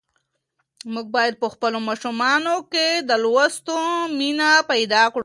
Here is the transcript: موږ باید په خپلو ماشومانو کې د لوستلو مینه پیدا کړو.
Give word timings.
موږ 0.93 1.07
باید 1.15 1.33
په 1.41 1.47
خپلو 1.53 1.77
ماشومانو 1.87 2.55
کې 2.71 2.87
د 3.09 3.11
لوستلو 3.23 3.81
مینه 4.19 4.49
پیدا 4.71 5.03
کړو. 5.13 5.19